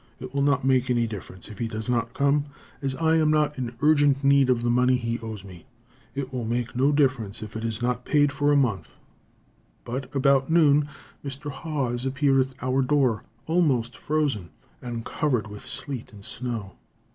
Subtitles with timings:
[0.19, 2.45] It will not make any difference if he does not come,
[2.81, 5.67] as I am not in urgent need of the money he owes me.
[6.15, 8.95] It will make no difference if it is not paid for a month."
[9.85, 10.89] But about noon
[11.23, 11.51] Mr.
[11.51, 14.49] Haws appeared at our door, almost frozen,
[14.81, 16.77] and covered with sleet and snow.